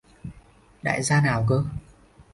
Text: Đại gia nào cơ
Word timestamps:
Đại 0.83 1.03
gia 1.03 1.21
nào 1.21 1.45
cơ 1.49 1.63